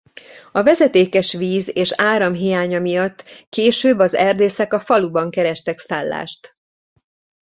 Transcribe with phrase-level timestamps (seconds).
[0.51, 6.55] A vezetékes víz és áram hiánya miatt később az erdészek a faluban kerestek szállást.